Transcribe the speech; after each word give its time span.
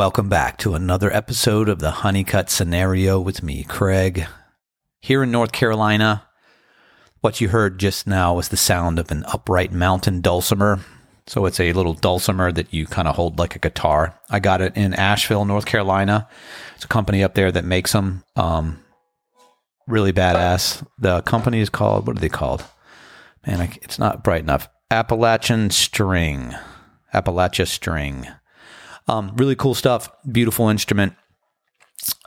Welcome 0.00 0.30
back 0.30 0.56
to 0.60 0.74
another 0.74 1.14
episode 1.14 1.68
of 1.68 1.80
the 1.80 1.90
Honeycutt 1.90 2.48
Scenario 2.48 3.20
with 3.20 3.42
me, 3.42 3.64
Craig. 3.64 4.26
Here 5.02 5.22
in 5.22 5.30
North 5.30 5.52
Carolina, 5.52 6.26
what 7.20 7.42
you 7.42 7.50
heard 7.50 7.78
just 7.78 8.06
now 8.06 8.32
was 8.32 8.48
the 8.48 8.56
sound 8.56 8.98
of 8.98 9.10
an 9.10 9.24
upright 9.26 9.72
mountain 9.72 10.22
dulcimer. 10.22 10.80
So 11.26 11.44
it's 11.44 11.60
a 11.60 11.74
little 11.74 11.92
dulcimer 11.92 12.50
that 12.50 12.72
you 12.72 12.86
kind 12.86 13.08
of 13.08 13.16
hold 13.16 13.38
like 13.38 13.54
a 13.54 13.58
guitar. 13.58 14.18
I 14.30 14.40
got 14.40 14.62
it 14.62 14.74
in 14.74 14.94
Asheville, 14.94 15.44
North 15.44 15.66
Carolina. 15.66 16.26
It's 16.76 16.86
a 16.86 16.88
company 16.88 17.22
up 17.22 17.34
there 17.34 17.52
that 17.52 17.66
makes 17.66 17.92
them. 17.92 18.24
Um, 18.36 18.82
really 19.86 20.14
badass. 20.14 20.82
The 20.98 21.20
company 21.20 21.60
is 21.60 21.68
called, 21.68 22.06
what 22.06 22.16
are 22.16 22.20
they 22.20 22.30
called? 22.30 22.64
Man, 23.46 23.60
I, 23.60 23.78
it's 23.82 23.98
not 23.98 24.24
bright 24.24 24.44
enough. 24.44 24.66
Appalachian 24.90 25.68
String. 25.68 26.54
Appalachia 27.12 27.66
String. 27.66 28.28
Um, 29.08 29.32
really 29.36 29.56
cool 29.56 29.74
stuff. 29.74 30.10
Beautiful 30.30 30.68
instrument. 30.68 31.14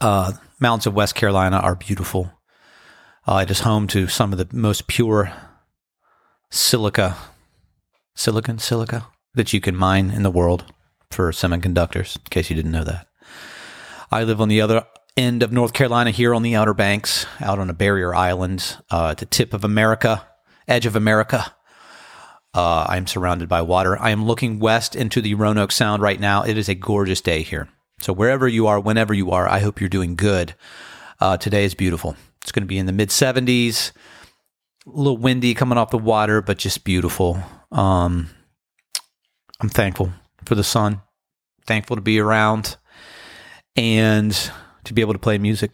Uh, 0.01 0.33
mountains 0.59 0.87
of 0.87 0.93
West 0.93 1.15
Carolina 1.15 1.57
are 1.57 1.75
beautiful. 1.75 2.31
Uh, 3.25 3.43
it 3.47 3.51
is 3.51 3.61
home 3.61 3.87
to 3.87 4.07
some 4.07 4.31
of 4.31 4.37
the 4.37 4.47
most 4.55 4.87
pure 4.87 5.31
silica, 6.49 7.15
silicon, 8.15 8.59
silica 8.59 9.07
that 9.33 9.53
you 9.53 9.61
can 9.61 9.75
mine 9.75 10.11
in 10.11 10.23
the 10.23 10.31
world 10.31 10.71
for 11.09 11.31
semiconductors, 11.31 12.17
in 12.17 12.23
case 12.29 12.49
you 12.49 12.55
didn't 12.55 12.71
know 12.71 12.83
that. 12.83 13.07
I 14.11 14.23
live 14.23 14.41
on 14.41 14.49
the 14.49 14.61
other 14.61 14.85
end 15.15 15.41
of 15.41 15.51
North 15.51 15.73
Carolina 15.73 16.11
here 16.11 16.33
on 16.33 16.43
the 16.43 16.55
Outer 16.55 16.73
Banks, 16.73 17.25
out 17.39 17.59
on 17.59 17.69
a 17.69 17.73
barrier 17.73 18.13
island 18.13 18.77
uh, 18.91 19.09
at 19.11 19.17
the 19.17 19.25
tip 19.25 19.53
of 19.53 19.63
America, 19.63 20.25
edge 20.67 20.85
of 20.85 20.95
America. 20.95 21.55
Uh, 22.53 22.85
I'm 22.87 23.07
surrounded 23.07 23.49
by 23.49 23.63
water. 23.63 23.99
I 23.99 24.11
am 24.11 24.25
looking 24.25 24.59
west 24.59 24.95
into 24.95 25.21
the 25.21 25.33
Roanoke 25.33 25.71
Sound 25.71 26.01
right 26.01 26.19
now. 26.19 26.43
It 26.43 26.57
is 26.57 26.69
a 26.69 26.75
gorgeous 26.75 27.19
day 27.19 27.41
here. 27.41 27.67
So, 27.99 28.13
wherever 28.13 28.47
you 28.47 28.67
are, 28.67 28.79
whenever 28.79 29.13
you 29.13 29.31
are, 29.31 29.47
I 29.47 29.59
hope 29.59 29.79
you're 29.79 29.89
doing 29.89 30.15
good. 30.15 30.53
Uh, 31.19 31.37
today 31.37 31.65
is 31.65 31.73
beautiful. 31.73 32.15
It's 32.41 32.51
going 32.51 32.63
to 32.63 32.67
be 32.67 32.77
in 32.77 32.85
the 32.85 32.91
mid 32.91 33.09
70s, 33.09 33.91
a 34.85 34.89
little 34.89 35.17
windy 35.17 35.55
coming 35.55 35.77
off 35.77 35.89
the 35.89 35.97
water, 35.97 36.41
but 36.41 36.57
just 36.57 36.83
beautiful. 36.83 37.41
Um, 37.71 38.29
I'm 39.59 39.69
thankful 39.69 40.11
for 40.45 40.53
the 40.53 40.63
sun, 40.63 41.01
thankful 41.65 41.95
to 41.95 42.01
be 42.01 42.19
around 42.19 42.77
and 43.75 44.51
to 44.83 44.93
be 44.93 45.01
able 45.01 45.13
to 45.13 45.19
play 45.19 45.37
music. 45.37 45.71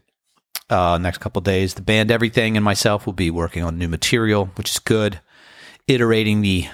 Uh, 0.70 1.00
next 1.02 1.18
couple 1.18 1.42
days, 1.42 1.74
the 1.74 1.82
band 1.82 2.12
Everything 2.12 2.56
and 2.56 2.64
myself 2.64 3.06
will 3.06 3.14
be 3.14 3.32
working 3.32 3.64
on 3.64 3.78
new 3.78 3.88
material, 3.90 4.52
which 4.56 4.70
is 4.70 4.80
good 4.80 5.20
iterating 5.90 6.42
the 6.42 6.68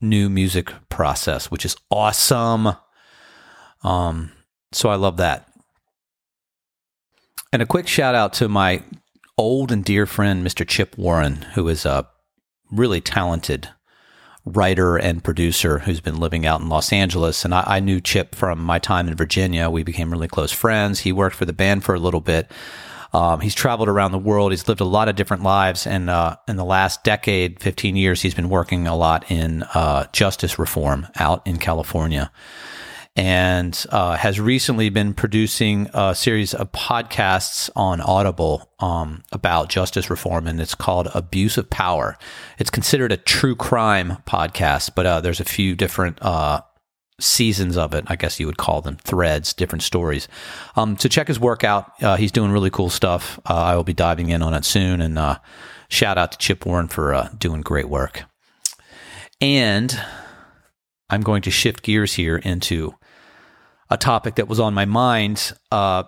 new 0.00 0.28
music 0.28 0.72
process, 0.88 1.50
which 1.50 1.64
is 1.64 1.76
awesome. 1.90 2.68
Um, 3.82 4.32
so 4.72 4.88
I 4.88 4.96
love 4.96 5.16
that. 5.16 5.48
And 7.52 7.62
a 7.62 7.66
quick 7.66 7.88
shout 7.88 8.14
out 8.14 8.32
to 8.34 8.48
my 8.48 8.82
old 9.36 9.72
and 9.72 9.84
dear 9.84 10.06
friend, 10.06 10.46
Mr. 10.46 10.66
Chip 10.66 10.96
Warren, 10.96 11.36
who 11.54 11.68
is 11.68 11.84
a 11.84 12.08
really 12.70 13.00
talented 13.00 13.68
writer 14.44 14.96
and 14.96 15.24
producer 15.24 15.80
who's 15.80 16.00
been 16.00 16.18
living 16.18 16.46
out 16.46 16.60
in 16.60 16.68
Los 16.68 16.92
Angeles. 16.92 17.44
And 17.44 17.54
I, 17.54 17.64
I, 17.66 17.80
knew 17.80 18.00
Chip 18.00 18.34
from 18.34 18.58
my 18.58 18.78
time 18.78 19.08
in 19.08 19.14
Virginia. 19.14 19.68
We 19.68 19.82
became 19.82 20.10
really 20.10 20.28
close 20.28 20.52
friends. 20.52 21.00
He 21.00 21.12
worked 21.12 21.36
for 21.36 21.44
the 21.44 21.52
band 21.52 21.84
for 21.84 21.94
a 21.94 22.00
little 22.00 22.20
bit. 22.20 22.50
Um, 23.12 23.40
he's 23.40 23.54
traveled 23.54 23.88
around 23.88 24.12
the 24.12 24.18
world. 24.18 24.52
He's 24.52 24.68
lived 24.68 24.80
a 24.80 24.84
lot 24.84 25.08
of 25.08 25.16
different 25.16 25.42
lives, 25.42 25.86
and 25.86 26.08
uh, 26.08 26.36
in 26.46 26.56
the 26.56 26.64
last 26.64 27.02
decade, 27.02 27.60
fifteen 27.60 27.96
years, 27.96 28.22
he's 28.22 28.34
been 28.34 28.48
working 28.48 28.86
a 28.86 28.96
lot 28.96 29.30
in 29.30 29.64
uh, 29.74 30.06
justice 30.12 30.58
reform 30.58 31.08
out 31.16 31.44
in 31.46 31.58
California, 31.58 32.30
and 33.16 33.84
uh, 33.90 34.16
has 34.16 34.38
recently 34.38 34.90
been 34.90 35.12
producing 35.12 35.90
a 35.92 36.14
series 36.14 36.54
of 36.54 36.70
podcasts 36.70 37.68
on 37.74 38.00
Audible 38.00 38.70
um, 38.78 39.24
about 39.32 39.68
justice 39.68 40.08
reform, 40.08 40.46
and 40.46 40.60
it's 40.60 40.76
called 40.76 41.08
"Abuse 41.12 41.58
of 41.58 41.68
Power." 41.68 42.16
It's 42.58 42.70
considered 42.70 43.10
a 43.10 43.16
true 43.16 43.56
crime 43.56 44.18
podcast, 44.24 44.90
but 44.94 45.04
uh, 45.04 45.20
there's 45.20 45.40
a 45.40 45.44
few 45.44 45.74
different 45.74 46.22
uh, 46.22 46.60
seasons 47.20 47.76
of 47.76 47.94
it. 47.94 48.04
I 48.08 48.16
guess 48.16 48.40
you 48.40 48.46
would 48.46 48.56
call 48.56 48.80
them 48.80 48.96
threads, 48.96 49.54
different 49.54 49.82
stories. 49.82 50.28
Um, 50.76 50.98
so 50.98 51.08
check 51.08 51.28
his 51.28 51.38
work 51.38 51.64
out. 51.64 51.92
Uh, 52.02 52.16
he's 52.16 52.32
doing 52.32 52.50
really 52.50 52.70
cool 52.70 52.90
stuff. 52.90 53.38
Uh, 53.48 53.54
I 53.54 53.76
will 53.76 53.84
be 53.84 53.94
diving 53.94 54.30
in 54.30 54.42
on 54.42 54.54
it 54.54 54.64
soon. 54.64 55.00
And 55.00 55.18
uh, 55.18 55.38
shout 55.88 56.18
out 56.18 56.32
to 56.32 56.38
Chip 56.38 56.66
Warren 56.66 56.88
for 56.88 57.14
uh, 57.14 57.28
doing 57.38 57.60
great 57.60 57.88
work. 57.88 58.24
And 59.40 59.98
I'm 61.08 61.22
going 61.22 61.42
to 61.42 61.50
shift 61.50 61.82
gears 61.82 62.14
here 62.14 62.36
into 62.36 62.94
a 63.88 63.96
topic 63.96 64.36
that 64.36 64.48
was 64.48 64.60
on 64.60 64.74
my 64.74 64.84
mind. 64.84 65.52
Uh, 65.70 66.04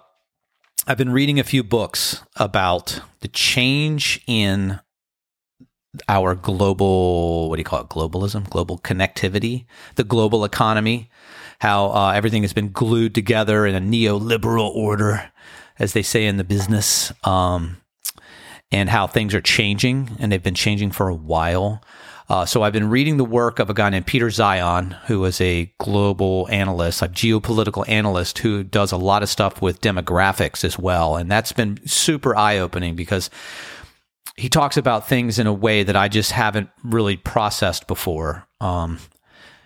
I've 0.87 0.99
been 0.99 1.13
reading 1.13 1.39
a 1.39 1.45
few 1.45 1.63
books 1.63 2.23
about 2.37 3.01
the 3.21 3.29
change 3.29 4.21
in 4.27 4.81
our 6.09 6.35
global 6.35 7.49
what 7.49 7.57
do 7.57 7.61
you 7.61 7.65
call 7.65 7.81
it? 7.81 7.89
Globalism? 7.89 8.49
Global 8.49 8.79
connectivity? 8.79 9.67
The 9.97 10.05
global 10.05 10.45
economy? 10.45 11.11
How 11.61 11.91
uh, 11.91 12.13
everything 12.13 12.43
has 12.43 12.53
been 12.53 12.73
glued 12.73 13.15
together 13.15 13.67
in 13.67 13.75
a 13.75 13.81
neoliberal 13.81 14.75
order 14.75 15.31
as 15.79 15.93
they 15.93 16.03
say 16.03 16.27
in 16.27 16.37
the 16.37 16.45
business 16.45 17.13
um, 17.25 17.77
and 18.71 18.89
how 18.89 19.07
things 19.07 19.35
are 19.35 19.41
changing 19.41 20.17
and 20.19 20.33
they've 20.33 20.43
been 20.43 20.55
changing 20.55 20.91
for 20.91 21.09
a 21.09 21.15
while. 21.15 21.83
Uh, 22.29 22.47
so 22.47 22.63
I've 22.63 22.73
been 22.73 22.89
reading 22.89 23.19
the 23.19 23.25
work 23.25 23.59
of 23.59 23.69
a 23.69 23.75
guy 23.75 23.91
named 23.91 24.07
Peter 24.07 24.29
Zeihan, 24.29 24.99
who 25.05 25.25
is 25.27 25.41
a 25.41 25.71
global 25.79 26.49
analyst, 26.51 27.03
a 27.03 27.09
geopolitical 27.09 27.87
analyst 27.89 28.39
who 28.39 28.65
does 28.65 28.91
a 28.91 28.97
lot 28.97 29.23
of 29.23 29.29
stuff 29.29 29.61
with 29.61 29.83
demographics 29.83 30.65
as 30.65 30.79
well. 30.79 31.17
And 31.17 31.31
that's 31.31 31.53
been 31.53 31.87
super 31.87 32.35
eye 32.35 32.59
opening 32.59 32.97
because 32.97 33.29
he 34.37 34.49
talks 34.49 34.77
about 34.77 35.09
things 35.09 35.39
in 35.39 35.47
a 35.47 35.53
way 35.53 35.83
that 35.83 35.97
I 35.97 36.09
just 36.09 36.33
haven't 36.33 36.71
really 36.83 37.17
processed 37.17 37.87
before. 37.87 38.47
Um, 38.61 38.99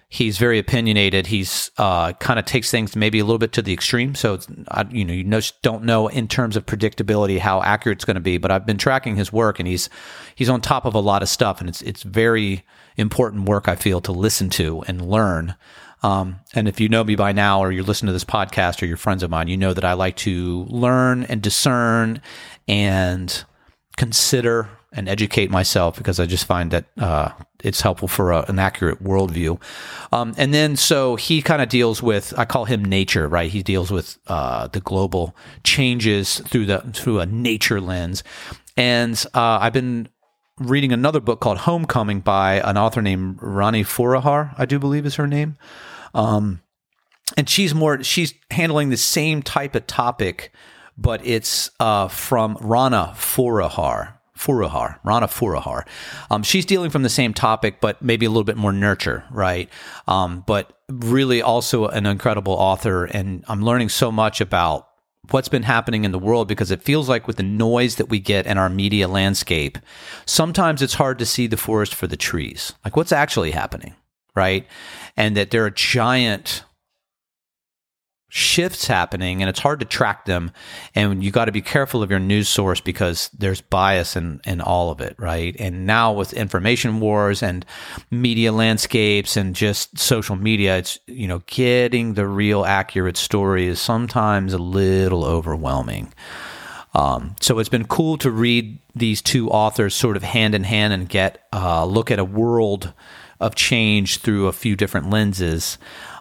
he's 0.08 0.38
very 0.38 0.58
opinionated. 0.58 1.26
He's 1.26 1.70
uh, 1.78 2.12
kind 2.14 2.38
of 2.38 2.44
takes 2.44 2.70
things 2.70 2.96
maybe 2.96 3.18
a 3.18 3.24
little 3.24 3.38
bit 3.38 3.52
to 3.54 3.62
the 3.62 3.72
extreme. 3.72 4.14
So 4.14 4.38
I, 4.68 4.84
you 4.90 5.04
know, 5.04 5.12
you 5.12 5.24
know, 5.24 5.40
don't 5.62 5.84
know 5.84 6.08
in 6.08 6.28
terms 6.28 6.56
of 6.56 6.66
predictability 6.66 7.38
how 7.38 7.62
accurate 7.62 7.98
it's 7.98 8.04
going 8.04 8.16
to 8.16 8.20
be. 8.20 8.38
But 8.38 8.50
I've 8.50 8.66
been 8.66 8.78
tracking 8.78 9.16
his 9.16 9.32
work, 9.32 9.58
and 9.58 9.68
he's 9.68 9.88
he's 10.34 10.48
on 10.48 10.60
top 10.60 10.84
of 10.84 10.94
a 10.94 11.00
lot 11.00 11.22
of 11.22 11.28
stuff, 11.28 11.60
and 11.60 11.68
it's 11.68 11.82
it's 11.82 12.02
very 12.02 12.64
important 12.96 13.48
work 13.48 13.68
I 13.68 13.76
feel 13.76 14.00
to 14.02 14.12
listen 14.12 14.48
to 14.50 14.82
and 14.86 15.08
learn. 15.08 15.54
Um, 16.02 16.40
and 16.54 16.68
if 16.68 16.78
you 16.78 16.88
know 16.88 17.04
me 17.04 17.16
by 17.16 17.32
now, 17.32 17.60
or 17.60 17.72
you're 17.72 17.82
listening 17.82 18.08
to 18.08 18.12
this 18.12 18.24
podcast, 18.24 18.82
or 18.82 18.86
you're 18.86 18.96
friends 18.96 19.22
of 19.22 19.30
mine, 19.30 19.48
you 19.48 19.56
know 19.56 19.72
that 19.72 19.84
I 19.84 19.94
like 19.94 20.16
to 20.18 20.64
learn 20.68 21.24
and 21.24 21.42
discern 21.42 22.20
and 22.68 23.44
consider 23.96 24.68
and 24.92 25.08
educate 25.08 25.50
myself 25.50 25.96
because 25.96 26.18
I 26.18 26.26
just 26.26 26.46
find 26.46 26.70
that 26.70 26.86
uh, 26.98 27.30
it's 27.62 27.80
helpful 27.80 28.08
for 28.08 28.32
a, 28.32 28.44
an 28.48 28.58
accurate 28.58 29.02
worldview. 29.02 29.60
Um, 30.12 30.34
and 30.38 30.54
then 30.54 30.76
so 30.76 31.16
he 31.16 31.42
kind 31.42 31.60
of 31.60 31.68
deals 31.68 32.02
with 32.02 32.32
I 32.38 32.44
call 32.44 32.64
him 32.64 32.84
nature, 32.84 33.28
right? 33.28 33.50
He 33.50 33.62
deals 33.62 33.90
with 33.90 34.18
uh, 34.26 34.68
the 34.68 34.80
global 34.80 35.36
changes 35.64 36.38
through 36.40 36.66
the 36.66 36.78
through 36.92 37.20
a 37.20 37.26
nature 37.26 37.80
lens. 37.80 38.24
And 38.76 39.22
uh, 39.34 39.58
I've 39.60 39.72
been 39.72 40.08
reading 40.58 40.92
another 40.92 41.20
book 41.20 41.40
called 41.40 41.58
Homecoming 41.58 42.20
by 42.20 42.60
an 42.60 42.78
author 42.78 43.02
named 43.02 43.38
Rani 43.42 43.84
Foroohar, 43.84 44.54
I 44.56 44.64
do 44.64 44.78
believe 44.78 45.04
is 45.04 45.16
her 45.16 45.26
name. 45.26 45.56
Um, 46.14 46.62
and 47.36 47.48
she's 47.48 47.74
more 47.74 48.02
she's 48.02 48.34
handling 48.50 48.88
the 48.88 48.96
same 48.96 49.42
type 49.42 49.74
of 49.74 49.86
topic 49.86 50.52
but 50.98 51.24
it's 51.24 51.70
uh, 51.80 52.08
from 52.08 52.56
Rana 52.60 53.12
Foroohar. 53.16 54.14
Foroohar, 54.36 54.98
Rana 55.02 55.26
Foroohar. 55.28 55.86
Um, 56.30 56.42
she's 56.42 56.66
dealing 56.66 56.90
from 56.90 57.02
the 57.02 57.08
same 57.08 57.32
topic, 57.32 57.80
but 57.80 58.02
maybe 58.02 58.26
a 58.26 58.28
little 58.28 58.44
bit 58.44 58.56
more 58.56 58.72
nurture, 58.72 59.24
right? 59.30 59.70
Um, 60.06 60.44
but 60.46 60.78
really 60.90 61.40
also 61.40 61.86
an 61.86 62.04
incredible 62.04 62.52
author. 62.52 63.06
And 63.06 63.44
I'm 63.48 63.62
learning 63.62 63.88
so 63.88 64.12
much 64.12 64.42
about 64.42 64.88
what's 65.30 65.48
been 65.48 65.62
happening 65.62 66.04
in 66.04 66.12
the 66.12 66.18
world 66.18 66.48
because 66.48 66.70
it 66.70 66.82
feels 66.82 67.08
like 67.08 67.26
with 67.26 67.36
the 67.36 67.42
noise 67.42 67.96
that 67.96 68.08
we 68.08 68.20
get 68.20 68.46
in 68.46 68.58
our 68.58 68.68
media 68.68 69.08
landscape, 69.08 69.78
sometimes 70.26 70.82
it's 70.82 70.94
hard 70.94 71.18
to 71.18 71.26
see 71.26 71.46
the 71.46 71.56
forest 71.56 71.94
for 71.94 72.06
the 72.06 72.16
trees. 72.16 72.74
Like 72.84 72.96
what's 72.96 73.12
actually 73.12 73.52
happening, 73.52 73.94
right? 74.34 74.66
And 75.16 75.36
that 75.36 75.50
there 75.50 75.64
are 75.64 75.70
giant 75.70 76.62
shifts 78.28 78.86
happening 78.86 79.40
and 79.40 79.48
it's 79.48 79.60
hard 79.60 79.80
to 79.80 79.86
track 79.86 80.24
them. 80.24 80.50
And 80.94 81.22
you 81.22 81.30
got 81.30 81.46
to 81.46 81.52
be 81.52 81.62
careful 81.62 82.02
of 82.02 82.10
your 82.10 82.18
news 82.18 82.48
source 82.48 82.80
because 82.80 83.30
there's 83.36 83.60
bias 83.60 84.16
in, 84.16 84.40
in 84.44 84.60
all 84.60 84.90
of 84.90 85.00
it 85.00 85.14
right? 85.18 85.54
And 85.58 85.86
now 85.86 86.12
with 86.12 86.32
information 86.32 87.00
wars 87.00 87.42
and 87.42 87.64
media 88.10 88.52
landscapes 88.52 89.36
and 89.36 89.54
just 89.54 89.98
social 89.98 90.36
media 90.36 90.78
it's 90.78 90.98
you 91.06 91.28
know 91.28 91.42
getting 91.46 92.14
the 92.14 92.26
real 92.26 92.64
accurate 92.64 93.16
story 93.16 93.66
is 93.66 93.80
sometimes 93.80 94.52
a 94.52 94.58
little 94.58 95.24
overwhelming. 95.24 96.12
Um, 96.94 97.36
so 97.40 97.58
it's 97.58 97.68
been 97.68 97.86
cool 97.86 98.16
to 98.18 98.30
read 98.30 98.78
these 98.94 99.20
two 99.20 99.50
authors 99.50 99.94
sort 99.94 100.16
of 100.16 100.22
hand 100.22 100.54
in 100.54 100.64
hand 100.64 100.94
and 100.94 101.08
get 101.08 101.46
a 101.52 101.56
uh, 101.56 101.84
look 101.84 102.10
at 102.10 102.18
a 102.18 102.24
world 102.24 102.94
of 103.38 103.54
change 103.54 104.18
through 104.18 104.46
a 104.46 104.52
few 104.52 104.76
different 104.76 105.10
lenses 105.10 105.76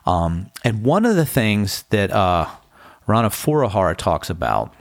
Um, 0.05 0.51
and 0.63 0.83
one 0.83 1.05
of 1.05 1.15
the 1.15 1.25
things 1.25 1.83
that 1.89 2.11
uh, 2.11 2.47
Rana 3.07 3.29
Foroohar 3.29 3.95
talks 3.95 4.29
about 4.29 4.73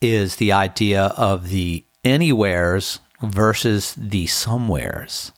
is 0.00 0.36
the 0.36 0.52
idea 0.52 1.06
of 1.16 1.48
the 1.48 1.84
anywheres 2.04 3.00
versus 3.22 3.94
the 3.96 4.26
somewheres. 4.26 5.32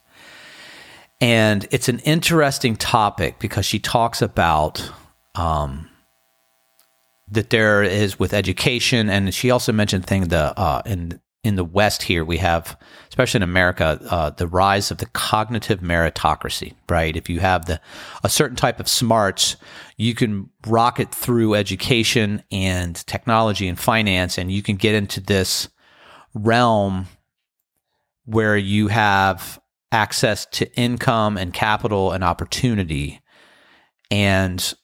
And 1.21 1.67
it's 1.71 1.89
an 1.89 1.99
interesting 2.01 2.77
topic 2.77 3.39
because 3.39 3.67
she 3.67 3.79
talks 3.79 4.23
about 4.23 4.91
um, 5.35 5.91
that 7.31 7.51
there 7.51 7.83
is 7.83 8.19
with 8.19 8.33
education, 8.33 9.11
and 9.11 9.35
she 9.35 9.51
also 9.51 9.73
mentioned 9.73 10.07
thing 10.07 10.29
the 10.29 10.59
uh, 10.59 10.83
in 10.87 11.21
in 11.43 11.57
the 11.57 11.65
West 11.65 12.03
here 12.03 12.25
we 12.25 12.37
have, 12.37 12.79
especially 13.09 13.39
in 13.39 13.43
America, 13.43 13.99
uh, 14.11 14.31
the 14.31 14.47
rise 14.47 14.91
of 14.91 14.99
the 14.99 15.07
cognitive 15.07 15.81
meritocracy. 15.81 16.75
Right, 16.89 17.17
if 17.17 17.29
you 17.29 17.41
have 17.41 17.67
the 17.67 17.81
a 18.23 18.29
certain 18.29 18.57
type 18.57 18.79
of 18.81 18.89
smarts, 18.89 19.57
you 19.97 20.15
can 20.15 20.51
rocket 20.67 21.15
through 21.15 21.55
education 21.55 22.43
and 22.53 22.95
technology 23.07 23.69
and 23.69 23.79
finance, 23.79 24.37
and 24.37 24.53
you 24.53 24.63
can 24.63 24.77
get 24.77 24.95
into 24.95 25.21
this 25.21 25.69
realm 26.35 27.07
where 28.25 28.57
you 28.57 28.89
have 28.89 29.61
access 29.93 30.47
to 30.47 30.73
income 30.77 31.37
and 31.37 31.53
capital 31.53 32.13
and 32.13 32.23
opportunity. 32.23 33.21
And 34.11 34.75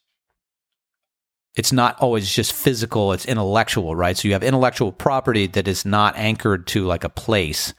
it's 1.57 1.73
not 1.73 1.99
always 1.99 2.31
just 2.31 2.53
physical, 2.53 3.13
it's 3.13 3.27
intellectual, 3.27 3.97
right? 3.97 4.17
So 4.17 4.29
you 4.29 4.35
have 4.35 4.43
intellectual 4.43 4.93
property 4.93 5.47
that 5.49 5.67
is 5.67 5.85
not 5.85 6.17
anchored 6.17 6.67
to 6.69 6.85
like 6.85 7.03
a 7.03 7.09
place. 7.09 7.75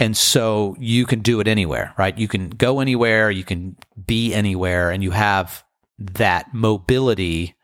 And 0.00 0.16
so 0.16 0.74
you 0.78 1.06
can 1.06 1.20
do 1.20 1.38
it 1.40 1.46
anywhere, 1.46 1.94
right? 1.96 2.16
You 2.16 2.26
can 2.26 2.48
go 2.48 2.80
anywhere, 2.80 3.30
you 3.30 3.44
can 3.44 3.76
be 4.06 4.34
anywhere, 4.34 4.90
and 4.90 5.02
you 5.02 5.12
have 5.12 5.62
that 5.98 6.52
mobility 6.52 7.54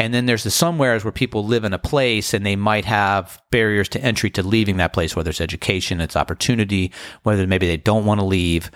and 0.00 0.14
then 0.14 0.24
there's 0.24 0.44
the 0.44 0.50
somewheres 0.50 1.04
where 1.04 1.12
people 1.12 1.44
live 1.44 1.62
in 1.62 1.74
a 1.74 1.78
place 1.78 2.32
and 2.32 2.44
they 2.44 2.56
might 2.56 2.86
have 2.86 3.38
barriers 3.50 3.86
to 3.90 4.00
entry 4.00 4.30
to 4.30 4.42
leaving 4.42 4.78
that 4.78 4.94
place, 4.94 5.14
whether 5.14 5.28
it's 5.28 5.42
education, 5.42 6.00
it's 6.00 6.16
opportunity, 6.16 6.90
whether 7.22 7.46
maybe 7.46 7.66
they 7.66 7.76
don't 7.76 8.06
want 8.06 8.18
to 8.18 8.24
leave. 8.24 8.70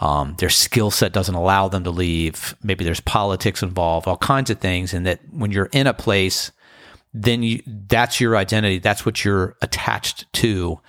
Um, 0.00 0.36
their 0.38 0.50
skill 0.50 0.90
set 0.90 1.12
doesn't 1.12 1.34
allow 1.34 1.68
them 1.68 1.84
to 1.84 1.90
leave. 1.90 2.56
Maybe 2.62 2.84
there's 2.84 3.00
politics 3.00 3.62
involved, 3.62 4.06
all 4.06 4.16
kinds 4.16 4.48
of 4.50 4.58
things. 4.58 4.94
And 4.94 5.04
that 5.06 5.20
when 5.30 5.50
you're 5.50 5.70
in 5.72 5.86
a 5.86 5.94
place, 5.94 6.52
then 7.12 7.42
you, 7.42 7.62
that's 7.66 8.20
your 8.20 8.36
identity. 8.36 8.78
That's 8.78 9.04
what 9.04 9.24
you're 9.24 9.56
attached 9.60 10.32
to, 10.34 10.80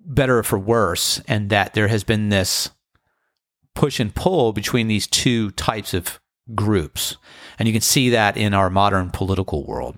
better 0.00 0.38
or 0.38 0.42
for 0.42 0.58
worse. 0.58 1.20
And 1.26 1.48
that 1.50 1.72
there 1.72 1.88
has 1.88 2.04
been 2.04 2.28
this 2.28 2.70
push 3.74 3.98
and 3.98 4.14
pull 4.14 4.52
between 4.52 4.88
these 4.88 5.06
two 5.06 5.50
types 5.52 5.94
of 5.94 6.20
groups. 6.54 7.16
And 7.58 7.66
you 7.66 7.72
can 7.72 7.80
see 7.80 8.10
that 8.10 8.36
in 8.36 8.52
our 8.52 8.68
modern 8.68 9.10
political 9.10 9.64
world. 9.66 9.96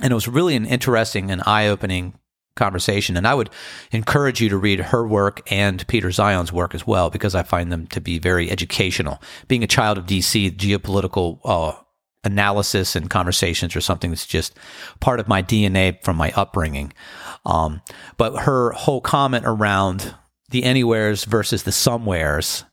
And 0.00 0.12
it 0.12 0.14
was 0.14 0.28
really 0.28 0.54
an 0.56 0.66
interesting 0.66 1.30
and 1.30 1.42
eye 1.46 1.66
opening 1.66 2.18
conversation. 2.56 3.16
And 3.16 3.26
I 3.26 3.34
would 3.34 3.50
encourage 3.92 4.40
you 4.40 4.48
to 4.48 4.56
read 4.56 4.80
her 4.80 5.06
work 5.06 5.40
and 5.50 5.86
Peter 5.86 6.08
Zeihan's 6.08 6.52
work 6.52 6.74
as 6.74 6.86
well, 6.86 7.10
because 7.10 7.34
I 7.34 7.42
find 7.42 7.70
them 7.70 7.86
to 7.88 8.00
be 8.00 8.18
very 8.18 8.50
educational. 8.50 9.22
Being 9.46 9.62
a 9.62 9.68
child 9.68 9.98
of 9.98 10.06
DC, 10.06 10.56
geopolitical 10.56 11.38
uh, 11.44 11.72
analysis 12.24 12.96
and 12.96 13.08
conversations 13.08 13.76
are 13.76 13.80
something 13.80 14.10
that's 14.10 14.26
just 14.26 14.58
part 15.00 15.20
of 15.20 15.28
my 15.28 15.42
DNA 15.42 16.02
from 16.02 16.16
my 16.16 16.32
upbringing. 16.34 16.92
Um, 17.44 17.80
but 18.16 18.42
her 18.42 18.72
whole 18.72 19.00
comment 19.00 19.44
around 19.46 20.14
the 20.50 20.64
anywheres 20.64 21.24
versus 21.24 21.62
the 21.62 21.72
somewheres 21.72 22.64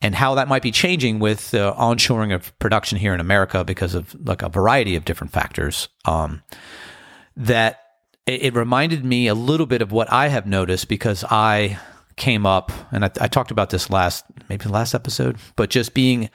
and 0.00 0.14
how 0.14 0.34
that 0.34 0.48
might 0.48 0.62
be 0.62 0.70
changing 0.70 1.18
with 1.18 1.50
the 1.50 1.72
onshoring 1.74 2.34
of 2.34 2.58
production 2.58 2.98
here 2.98 3.14
in 3.14 3.20
America 3.20 3.64
because 3.64 3.94
of 3.94 4.14
like 4.26 4.42
a 4.42 4.48
variety 4.48 4.96
of 4.96 5.04
different 5.04 5.32
factors. 5.32 5.88
Um, 6.04 6.42
that 7.36 7.83
it, 8.26 8.42
it, 8.42 8.54
reminded 8.54 9.04
me 9.04 9.26
a 9.26 9.34
little 9.34 9.66
bit 9.66 9.82
of 9.82 9.92
what 9.92 10.12
I 10.12 10.28
have 10.28 10.46
noticed 10.46 10.88
because 10.88 11.24
I 11.24 11.78
came 12.16 12.46
up 12.46 12.72
and 12.92 13.04
I, 13.04 13.10
I 13.20 13.28
talked 13.28 13.50
about 13.50 13.70
this 13.70 13.90
last 13.90 14.24
maybe 14.48 14.68
last 14.68 14.94
episode, 14.94 15.36
but 15.56 15.70
just 15.70 15.94
being 15.94 16.30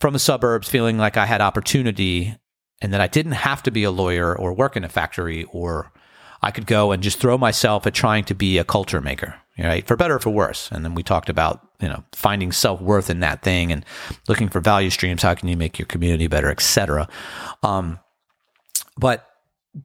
from 0.00 0.12
the 0.12 0.18
suburbs, 0.18 0.68
feeling 0.68 0.98
like 0.98 1.16
I 1.16 1.26
had 1.26 1.40
opportunity 1.40 2.36
and 2.82 2.92
that 2.92 3.00
I 3.00 3.06
didn't 3.06 3.32
have 3.32 3.62
to 3.64 3.70
be 3.70 3.84
a 3.84 3.90
lawyer 3.90 4.36
or 4.36 4.52
work 4.52 4.76
in 4.76 4.84
a 4.84 4.88
factory 4.88 5.44
or 5.44 5.90
I 6.42 6.50
could 6.50 6.66
go 6.66 6.92
and 6.92 7.02
just 7.02 7.18
throw 7.18 7.38
myself 7.38 7.86
at 7.86 7.94
trying 7.94 8.24
to 8.24 8.34
be 8.34 8.58
a 8.58 8.64
culture 8.64 9.00
maker 9.00 9.36
right? 9.64 9.86
For 9.86 9.96
better 9.96 10.16
or 10.16 10.18
for 10.18 10.30
worse. 10.30 10.70
And 10.70 10.84
then 10.84 10.94
we 10.94 11.02
talked 11.02 11.28
about, 11.28 11.66
you 11.80 11.88
know, 11.88 12.04
finding 12.12 12.52
self 12.52 12.80
worth 12.80 13.08
in 13.08 13.20
that 13.20 13.42
thing 13.42 13.72
and 13.72 13.84
looking 14.28 14.48
for 14.48 14.60
value 14.60 14.90
streams. 14.90 15.22
How 15.22 15.34
can 15.34 15.48
you 15.48 15.56
make 15.56 15.78
your 15.78 15.86
community 15.86 16.26
better, 16.26 16.50
etc. 16.50 17.08
Um, 17.62 17.98
but 18.98 19.26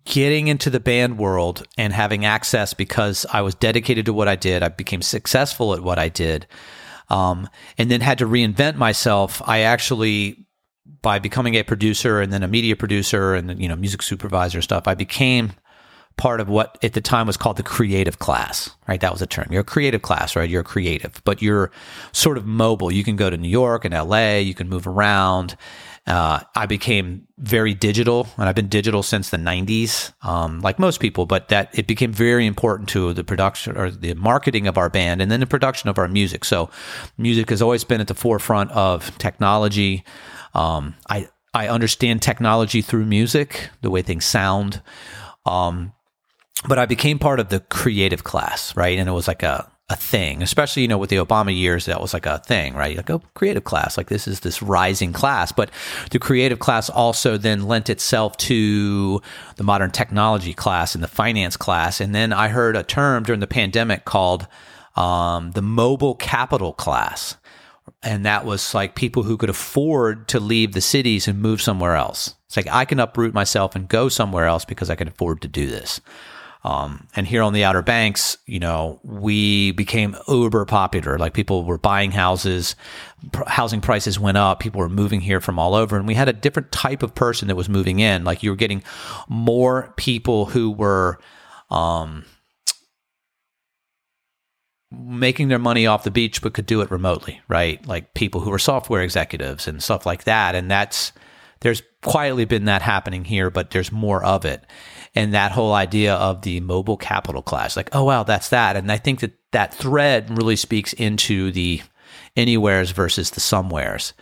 getting 0.05 0.47
into 0.47 0.69
the 0.69 0.79
band 0.79 1.17
world 1.17 1.67
and 1.77 1.93
having 1.93 2.25
access 2.25 2.73
because 2.73 3.25
I 3.31 3.41
was 3.41 3.55
dedicated 3.55 4.05
to 4.05 4.13
what 4.13 4.27
I 4.27 4.35
did, 4.35 4.63
I 4.63 4.69
became 4.69 5.01
successful 5.01 5.73
at 5.73 5.81
what 5.81 5.99
I 5.99 6.09
did, 6.09 6.47
um, 7.09 7.49
and 7.77 7.91
then 7.91 8.01
had 8.01 8.17
to 8.19 8.25
reinvent 8.25 8.75
myself. 8.75 9.41
I 9.45 9.61
actually, 9.61 10.45
by 11.01 11.19
becoming 11.19 11.55
a 11.55 11.63
producer 11.63 12.21
and 12.21 12.31
then 12.31 12.43
a 12.43 12.47
media 12.47 12.75
producer 12.75 13.33
and 13.33 13.61
you 13.61 13.67
know 13.67 13.75
music 13.75 14.01
supervisor 14.01 14.61
stuff, 14.61 14.87
I 14.87 14.95
became 14.95 15.53
part 16.17 16.39
of 16.39 16.49
what 16.49 16.77
at 16.83 16.93
the 16.93 17.01
time 17.01 17.27
was 17.27 17.37
called 17.37 17.57
the 17.57 17.63
creative 17.63 18.19
class, 18.19 18.69
right? 18.87 19.01
That 19.01 19.11
was 19.11 19.21
a 19.21 19.27
term. 19.27 19.47
You're 19.49 19.61
a 19.61 19.65
creative 19.65 20.01
class, 20.01 20.35
right? 20.35 20.49
You're 20.49 20.63
creative, 20.63 21.21
but 21.23 21.41
you're 21.41 21.71
sort 22.11 22.37
of 22.37 22.45
mobile. 22.45 22.91
You 22.91 23.03
can 23.03 23.15
go 23.15 23.29
to 23.29 23.37
New 23.37 23.49
York 23.49 23.85
and 23.85 23.93
LA, 23.93 24.35
you 24.35 24.53
can 24.53 24.69
move 24.69 24.87
around. 24.87 25.55
Uh, 26.07 26.39
I 26.55 26.65
became 26.65 27.27
very 27.37 27.75
digital, 27.75 28.27
and 28.37 28.49
I've 28.49 28.55
been 28.55 28.69
digital 28.69 29.03
since 29.03 29.29
the 29.29 29.37
90s, 29.37 30.13
um, 30.25 30.59
like 30.61 30.79
most 30.79 30.99
people, 30.99 31.27
but 31.27 31.49
that 31.49 31.69
it 31.77 31.85
became 31.85 32.11
very 32.11 32.47
important 32.47 32.89
to 32.89 33.13
the 33.13 33.23
production 33.23 33.77
or 33.77 33.91
the 33.91 34.15
marketing 34.15 34.65
of 34.65 34.79
our 34.79 34.89
band 34.89 35.21
and 35.21 35.29
then 35.29 35.39
the 35.39 35.45
production 35.45 35.89
of 35.89 35.99
our 35.99 36.07
music. 36.07 36.43
So, 36.43 36.71
music 37.19 37.51
has 37.51 37.61
always 37.61 37.83
been 37.83 38.01
at 38.01 38.07
the 38.07 38.15
forefront 38.15 38.71
of 38.71 39.15
technology. 39.19 40.03
Um, 40.55 40.95
I, 41.07 41.29
I 41.53 41.67
understand 41.67 42.23
technology 42.23 42.81
through 42.81 43.05
music, 43.05 43.69
the 43.81 43.91
way 43.91 44.01
things 44.01 44.25
sound. 44.25 44.81
Um, 45.45 45.93
but 46.67 46.79
I 46.79 46.85
became 46.87 47.19
part 47.19 47.39
of 47.39 47.49
the 47.49 47.59
creative 47.59 48.23
class, 48.23 48.75
right? 48.75 48.97
And 48.97 49.07
it 49.07 49.13
was 49.13 49.27
like 49.27 49.43
a, 49.43 49.71
a 49.91 49.95
thing, 49.95 50.41
especially, 50.41 50.83
you 50.83 50.87
know, 50.87 50.97
with 50.97 51.09
the 51.09 51.17
Obama 51.17 51.55
years, 51.55 51.85
that 51.85 51.99
was 51.99 52.13
like 52.13 52.25
a 52.25 52.39
thing, 52.39 52.73
right? 52.73 52.95
Like, 52.95 53.09
oh, 53.09 53.21
creative 53.33 53.65
class, 53.65 53.97
like 53.97 54.07
this 54.07 54.25
is 54.27 54.39
this 54.39 54.61
rising 54.61 55.11
class. 55.11 55.51
But 55.51 55.69
the 56.11 56.19
creative 56.19 56.59
class 56.59 56.89
also 56.89 57.37
then 57.37 57.67
lent 57.67 57.89
itself 57.89 58.37
to 58.37 59.21
the 59.57 59.63
modern 59.63 59.91
technology 59.91 60.53
class 60.53 60.95
and 60.95 61.03
the 61.03 61.09
finance 61.09 61.57
class. 61.57 61.99
And 61.99 62.15
then 62.15 62.31
I 62.31 62.47
heard 62.47 62.77
a 62.77 62.83
term 62.83 63.23
during 63.23 63.41
the 63.41 63.47
pandemic 63.47 64.05
called 64.05 64.47
um, 64.95 65.51
the 65.51 65.61
mobile 65.61 66.15
capital 66.15 66.71
class. 66.71 67.35
And 68.01 68.25
that 68.25 68.45
was 68.45 68.73
like 68.73 68.95
people 68.95 69.23
who 69.23 69.35
could 69.35 69.49
afford 69.49 70.29
to 70.29 70.39
leave 70.39 70.71
the 70.71 70.81
cities 70.81 71.27
and 71.27 71.41
move 71.41 71.61
somewhere 71.61 71.95
else. 71.95 72.35
It's 72.45 72.55
like 72.55 72.67
I 72.67 72.85
can 72.85 72.99
uproot 72.99 73.33
myself 73.33 73.75
and 73.75 73.89
go 73.89 74.07
somewhere 74.07 74.45
else 74.45 74.63
because 74.63 74.89
I 74.89 74.95
can 74.95 75.09
afford 75.09 75.41
to 75.41 75.47
do 75.49 75.67
this. 75.67 75.99
Um, 76.63 77.07
and 77.15 77.25
here 77.25 77.41
on 77.41 77.53
the 77.53 77.63
Outer 77.63 77.81
Banks, 77.81 78.37
you 78.45 78.59
know, 78.59 78.99
we 79.03 79.71
became 79.71 80.15
uber 80.27 80.65
popular. 80.65 81.17
Like 81.17 81.33
people 81.33 81.63
were 81.63 81.79
buying 81.79 82.11
houses, 82.11 82.75
pr- 83.31 83.47
housing 83.47 83.81
prices 83.81 84.19
went 84.19 84.37
up, 84.37 84.59
people 84.59 84.79
were 84.79 84.89
moving 84.89 85.21
here 85.21 85.41
from 85.41 85.57
all 85.57 85.73
over. 85.73 85.97
And 85.97 86.07
we 86.07 86.13
had 86.13 86.29
a 86.29 86.33
different 86.33 86.71
type 86.71 87.01
of 87.01 87.15
person 87.15 87.47
that 87.47 87.55
was 87.55 87.67
moving 87.67 87.99
in. 87.99 88.23
Like 88.23 88.43
you 88.43 88.51
were 88.51 88.55
getting 88.55 88.83
more 89.27 89.93
people 89.97 90.45
who 90.45 90.69
were, 90.69 91.19
um, 91.71 92.25
making 94.91 95.47
their 95.47 95.57
money 95.57 95.87
off 95.87 96.03
the 96.03 96.11
beach 96.11 96.41
but 96.41 96.53
could 96.53 96.65
do 96.65 96.81
it 96.81 96.91
remotely 96.91 97.39
right 97.47 97.87
like 97.87 98.13
people 98.13 98.41
who 98.41 98.51
are 98.51 98.59
software 98.59 99.01
executives 99.01 99.65
and 99.65 99.81
stuff 99.81 100.05
like 100.05 100.25
that 100.25 100.53
and 100.53 100.69
that's 100.69 101.13
there's 101.61 101.81
quietly 102.01 102.45
been 102.45 102.65
that 102.65 102.81
happening 102.81 103.23
here 103.23 103.49
but 103.49 103.71
there's 103.71 103.91
more 103.91 104.23
of 104.23 104.45
it. 104.45 104.63
And 105.13 105.33
that 105.33 105.51
whole 105.51 105.73
idea 105.73 106.15
of 106.15 106.41
the 106.41 106.59
mobile 106.61 106.97
capital 106.97 107.41
class 107.41 107.75
like 107.75 107.89
oh 107.93 108.03
wow 108.03 108.23
that's 108.23 108.49
that. 108.49 108.75
And 108.75 108.91
i 108.91 108.97
think 108.97 109.19
that 109.21 109.33
that 109.51 109.73
thread 109.73 110.35
really 110.37 110.55
speaks 110.55 110.93
into 110.93 111.51
the 111.51 111.81
anywheres 112.35 112.91
versus 112.91 113.31
the 113.31 113.39
somewheres. 113.39 114.13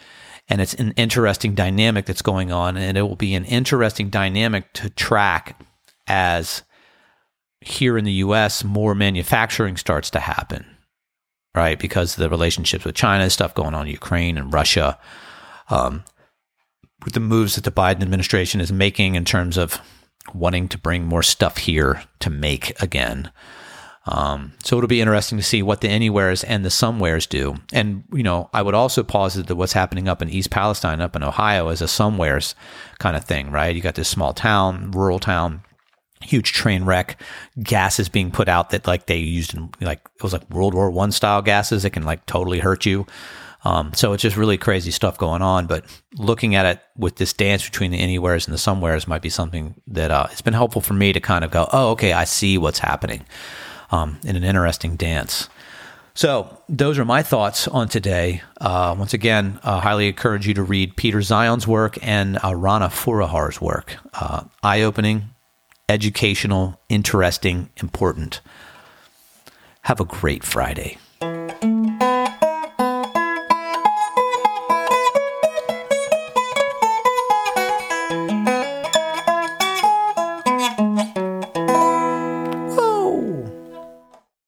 And 0.51 0.61
it's 0.61 0.73
an 0.73 0.93
interesting 0.93 1.53
dynamic 1.53 2.05
that's 2.05 2.23
going 2.23 2.51
on 2.51 2.75
and 2.75 2.97
it 2.97 3.03
will 3.03 3.15
be 3.15 3.35
an 3.35 3.45
interesting 3.45 4.09
dynamic 4.09 4.73
to 4.73 4.89
track 4.89 5.61
as 6.07 6.63
here 7.61 7.97
in 7.97 8.05
the 8.05 8.13
US 8.13 8.63
more 8.63 8.95
manufacturing 8.95 9.77
starts 9.77 10.09
to 10.11 10.19
happen 10.19 10.65
right? 11.55 11.79
Because 11.79 12.15
the 12.15 12.29
relationships 12.29 12.85
with 12.85 12.95
China 12.95 13.29
stuff 13.29 13.55
going 13.55 13.73
on 13.73 13.85
in 13.87 13.91
Ukraine 13.91 14.37
and 14.37 14.53
Russia. 14.53 14.97
Um, 15.69 16.03
with 17.03 17.13
the 17.13 17.19
moves 17.19 17.55
that 17.55 17.63
the 17.63 17.71
Biden 17.71 18.01
administration 18.01 18.61
is 18.61 18.71
making 18.71 19.15
in 19.15 19.25
terms 19.25 19.57
of 19.57 19.79
wanting 20.33 20.67
to 20.69 20.77
bring 20.77 21.05
more 21.05 21.23
stuff 21.23 21.57
here 21.57 22.03
to 22.19 22.29
make 22.29 22.79
again. 22.81 23.31
Um, 24.05 24.53
so 24.63 24.77
it'll 24.77 24.87
be 24.87 25.01
interesting 25.01 25.37
to 25.37 25.43
see 25.43 25.61
what 25.61 25.81
the 25.81 25.89
anywheres 25.89 26.43
and 26.43 26.65
the 26.65 26.71
somewheres 26.71 27.27
do. 27.27 27.57
And, 27.71 28.03
you 28.11 28.23
know, 28.23 28.49
I 28.53 28.61
would 28.61 28.73
also 28.73 29.03
posit 29.03 29.47
that 29.47 29.55
what's 29.55 29.73
happening 29.73 30.07
up 30.07 30.21
in 30.21 30.29
East 30.29 30.49
Palestine, 30.49 30.99
up 30.99 31.15
in 31.15 31.23
Ohio, 31.23 31.69
is 31.69 31.81
a 31.81 31.87
somewheres 31.87 32.55
kind 32.97 33.15
of 33.15 33.25
thing, 33.25 33.51
right? 33.51 33.75
You 33.75 33.81
got 33.81 33.95
this 33.95 34.09
small 34.09 34.33
town, 34.33 34.91
rural 34.91 35.19
town, 35.19 35.61
huge 36.21 36.53
train 36.53 36.85
wreck, 36.85 37.21
gases 37.61 38.09
being 38.09 38.31
put 38.31 38.49
out 38.49 38.71
that 38.71 38.87
like 38.87 39.05
they 39.05 39.17
used 39.17 39.53
in 39.53 39.69
like, 39.79 40.01
it 40.15 40.23
was 40.23 40.33
like 40.33 40.49
World 40.49 40.73
War 40.73 40.89
One 40.89 41.11
style 41.11 41.41
gases 41.41 41.83
that 41.83 41.91
can 41.91 42.03
like 42.03 42.25
totally 42.25 42.59
hurt 42.59 42.85
you. 42.85 43.05
Um, 43.63 43.91
so 43.93 44.13
it's 44.13 44.23
just 44.23 44.37
really 44.37 44.57
crazy 44.57 44.91
stuff 44.91 45.17
going 45.17 45.41
on. 45.41 45.67
But 45.67 45.85
looking 46.17 46.55
at 46.55 46.65
it 46.65 46.81
with 46.95 47.17
this 47.17 47.33
dance 47.33 47.65
between 47.65 47.91
the 47.91 47.99
anywheres 47.99 48.47
and 48.47 48.53
the 48.53 48.59
somewheres 48.59 49.07
might 49.07 49.21
be 49.21 49.29
something 49.29 49.75
that 49.87 50.11
uh, 50.11 50.27
it's 50.31 50.41
been 50.41 50.53
helpful 50.53 50.81
for 50.81 50.93
me 50.93 51.13
to 51.13 51.19
kind 51.19 51.43
of 51.43 51.51
go, 51.51 51.67
oh, 51.71 51.91
okay, 51.91 52.13
I 52.13 52.23
see 52.23 52.57
what's 52.57 52.79
happening 52.79 53.25
um, 53.91 54.19
in 54.23 54.35
an 54.35 54.43
interesting 54.43 54.95
dance. 54.95 55.49
So 56.13 56.61
those 56.67 56.99
are 56.99 57.05
my 57.05 57.23
thoughts 57.23 57.67
on 57.67 57.87
today. 57.87 58.41
Uh, 58.59 58.95
once 58.97 59.13
again, 59.13 59.59
uh, 59.63 59.79
highly 59.79 60.07
encourage 60.07 60.47
you 60.47 60.53
to 60.55 60.63
read 60.63 60.97
Peter 60.97 61.19
Zeihan's 61.19 61.65
work 61.67 61.97
and 62.01 62.37
uh, 62.43 62.55
Rana 62.55 62.89
Foroohar's 62.89 63.61
work. 63.61 63.95
Uh, 64.13 64.43
eye-opening, 64.61 65.29
educational, 65.87 66.79
interesting, 66.89 67.69
important. 67.77 68.41
Have 69.83 70.01
a 70.01 70.05
great 70.05 70.43
Friday. 70.43 70.97